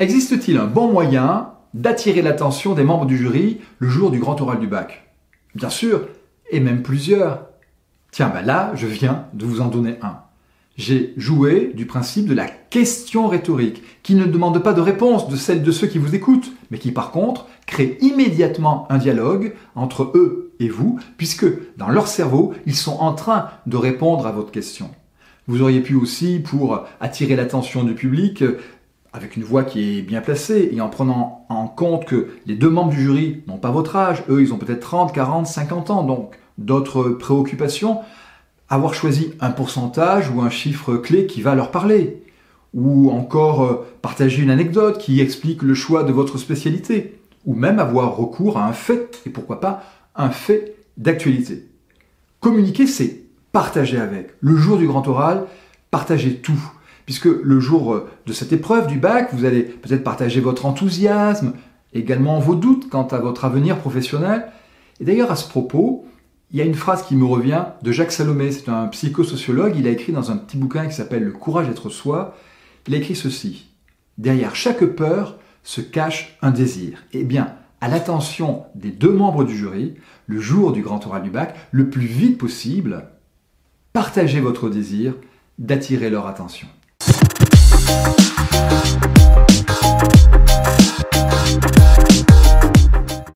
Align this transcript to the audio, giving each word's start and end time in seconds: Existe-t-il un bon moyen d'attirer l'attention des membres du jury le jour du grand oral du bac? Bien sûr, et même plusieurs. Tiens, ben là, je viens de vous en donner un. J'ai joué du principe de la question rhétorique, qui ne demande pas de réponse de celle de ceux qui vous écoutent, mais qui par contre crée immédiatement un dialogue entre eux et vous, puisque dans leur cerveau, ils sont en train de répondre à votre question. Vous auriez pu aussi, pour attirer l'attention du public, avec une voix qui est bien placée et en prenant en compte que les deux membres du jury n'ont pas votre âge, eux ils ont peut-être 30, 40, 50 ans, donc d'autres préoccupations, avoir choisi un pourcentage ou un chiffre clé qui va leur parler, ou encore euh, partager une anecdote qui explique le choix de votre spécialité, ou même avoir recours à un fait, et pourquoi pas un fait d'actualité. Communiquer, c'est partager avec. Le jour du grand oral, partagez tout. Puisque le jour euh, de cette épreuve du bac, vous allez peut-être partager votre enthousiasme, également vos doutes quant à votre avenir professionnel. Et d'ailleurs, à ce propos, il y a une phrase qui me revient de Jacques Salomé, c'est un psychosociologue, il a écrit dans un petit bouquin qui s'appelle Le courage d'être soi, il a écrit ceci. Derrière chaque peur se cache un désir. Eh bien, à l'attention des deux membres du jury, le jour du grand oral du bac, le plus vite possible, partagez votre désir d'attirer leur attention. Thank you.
Existe-t-il 0.00 0.56
un 0.56 0.64
bon 0.64 0.90
moyen 0.90 1.50
d'attirer 1.74 2.22
l'attention 2.22 2.72
des 2.72 2.84
membres 2.84 3.04
du 3.04 3.18
jury 3.18 3.60
le 3.80 3.88
jour 3.90 4.10
du 4.10 4.18
grand 4.18 4.40
oral 4.40 4.58
du 4.58 4.66
bac? 4.66 5.12
Bien 5.54 5.68
sûr, 5.68 6.08
et 6.50 6.58
même 6.58 6.82
plusieurs. 6.82 7.48
Tiens, 8.10 8.30
ben 8.32 8.40
là, 8.40 8.72
je 8.74 8.86
viens 8.86 9.26
de 9.34 9.44
vous 9.44 9.60
en 9.60 9.66
donner 9.66 9.96
un. 10.00 10.20
J'ai 10.78 11.12
joué 11.18 11.72
du 11.74 11.84
principe 11.84 12.26
de 12.26 12.32
la 12.32 12.46
question 12.46 13.28
rhétorique, 13.28 13.82
qui 14.02 14.14
ne 14.14 14.24
demande 14.24 14.62
pas 14.62 14.72
de 14.72 14.80
réponse 14.80 15.28
de 15.28 15.36
celle 15.36 15.62
de 15.62 15.70
ceux 15.70 15.86
qui 15.86 15.98
vous 15.98 16.14
écoutent, 16.14 16.50
mais 16.70 16.78
qui 16.78 16.92
par 16.92 17.10
contre 17.10 17.46
crée 17.66 17.98
immédiatement 18.00 18.90
un 18.90 18.96
dialogue 18.96 19.54
entre 19.74 20.12
eux 20.14 20.54
et 20.60 20.70
vous, 20.70 20.98
puisque 21.18 21.44
dans 21.76 21.90
leur 21.90 22.06
cerveau, 22.06 22.54
ils 22.64 22.74
sont 22.74 22.96
en 23.00 23.12
train 23.12 23.50
de 23.66 23.76
répondre 23.76 24.26
à 24.26 24.32
votre 24.32 24.50
question. 24.50 24.88
Vous 25.46 25.60
auriez 25.60 25.80
pu 25.80 25.94
aussi, 25.94 26.38
pour 26.38 26.84
attirer 27.00 27.36
l'attention 27.36 27.84
du 27.84 27.94
public, 27.94 28.42
avec 29.12 29.36
une 29.36 29.42
voix 29.42 29.64
qui 29.64 29.98
est 29.98 30.02
bien 30.02 30.20
placée 30.20 30.70
et 30.72 30.80
en 30.80 30.88
prenant 30.88 31.44
en 31.48 31.66
compte 31.66 32.04
que 32.04 32.28
les 32.46 32.54
deux 32.54 32.70
membres 32.70 32.90
du 32.90 33.00
jury 33.02 33.42
n'ont 33.46 33.58
pas 33.58 33.70
votre 33.70 33.96
âge, 33.96 34.22
eux 34.28 34.40
ils 34.40 34.52
ont 34.52 34.58
peut-être 34.58 34.80
30, 34.80 35.12
40, 35.12 35.46
50 35.46 35.90
ans, 35.90 36.02
donc 36.04 36.36
d'autres 36.58 37.10
préoccupations, 37.10 38.00
avoir 38.68 38.94
choisi 38.94 39.32
un 39.40 39.50
pourcentage 39.50 40.30
ou 40.30 40.42
un 40.42 40.50
chiffre 40.50 40.96
clé 40.96 41.26
qui 41.26 41.42
va 41.42 41.54
leur 41.54 41.70
parler, 41.70 42.22
ou 42.72 43.10
encore 43.10 43.64
euh, 43.64 43.86
partager 44.00 44.42
une 44.42 44.50
anecdote 44.50 44.98
qui 44.98 45.20
explique 45.20 45.62
le 45.62 45.74
choix 45.74 46.04
de 46.04 46.12
votre 46.12 46.38
spécialité, 46.38 47.18
ou 47.46 47.54
même 47.54 47.80
avoir 47.80 48.16
recours 48.16 48.58
à 48.58 48.66
un 48.66 48.72
fait, 48.72 49.22
et 49.26 49.30
pourquoi 49.30 49.60
pas 49.60 49.82
un 50.14 50.30
fait 50.30 50.76
d'actualité. 50.96 51.66
Communiquer, 52.38 52.86
c'est 52.86 53.22
partager 53.52 53.98
avec. 53.98 54.30
Le 54.40 54.56
jour 54.56 54.78
du 54.78 54.86
grand 54.86 55.06
oral, 55.08 55.46
partagez 55.90 56.36
tout. 56.36 56.60
Puisque 57.06 57.26
le 57.26 57.60
jour 57.60 57.94
euh, 57.94 58.08
de 58.26 58.32
cette 58.32 58.52
épreuve 58.52 58.86
du 58.86 58.98
bac, 58.98 59.30
vous 59.32 59.44
allez 59.44 59.62
peut-être 59.62 60.04
partager 60.04 60.40
votre 60.40 60.66
enthousiasme, 60.66 61.54
également 61.92 62.38
vos 62.38 62.54
doutes 62.54 62.88
quant 62.88 63.06
à 63.06 63.18
votre 63.18 63.44
avenir 63.44 63.78
professionnel. 63.78 64.50
Et 65.00 65.04
d'ailleurs, 65.04 65.30
à 65.30 65.36
ce 65.36 65.48
propos, 65.48 66.06
il 66.50 66.58
y 66.58 66.62
a 66.62 66.64
une 66.64 66.74
phrase 66.74 67.04
qui 67.04 67.14
me 67.14 67.24
revient 67.24 67.64
de 67.82 67.92
Jacques 67.92 68.12
Salomé, 68.12 68.50
c'est 68.50 68.68
un 68.68 68.88
psychosociologue, 68.88 69.74
il 69.76 69.86
a 69.86 69.90
écrit 69.90 70.12
dans 70.12 70.30
un 70.30 70.36
petit 70.36 70.56
bouquin 70.56 70.86
qui 70.86 70.94
s'appelle 70.94 71.22
Le 71.22 71.32
courage 71.32 71.68
d'être 71.68 71.88
soi, 71.90 72.36
il 72.86 72.94
a 72.94 72.98
écrit 72.98 73.14
ceci. 73.14 73.68
Derrière 74.18 74.56
chaque 74.56 74.84
peur 74.84 75.38
se 75.62 75.80
cache 75.80 76.36
un 76.42 76.50
désir. 76.50 77.04
Eh 77.12 77.24
bien, 77.24 77.54
à 77.80 77.88
l'attention 77.88 78.64
des 78.74 78.90
deux 78.90 79.12
membres 79.12 79.44
du 79.44 79.56
jury, 79.56 79.94
le 80.26 80.40
jour 80.40 80.72
du 80.72 80.82
grand 80.82 81.06
oral 81.06 81.22
du 81.22 81.30
bac, 81.30 81.54
le 81.70 81.88
plus 81.88 82.06
vite 82.06 82.36
possible, 82.36 83.06
partagez 83.92 84.40
votre 84.40 84.68
désir 84.68 85.14
d'attirer 85.58 86.10
leur 86.10 86.26
attention. 86.26 86.68
Thank 87.90 89.04
you. 89.04 89.09